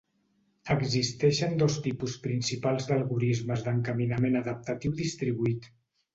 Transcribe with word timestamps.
Existeixen 0.75 1.53
dos 1.63 1.75
tipus 1.87 2.15
principals 2.23 2.89
d'algorismes 2.89 3.67
d'encaminament 3.69 4.41
adaptatiu 4.43 4.97
distribuït. 5.05 5.71